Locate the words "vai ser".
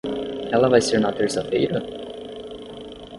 0.73-0.99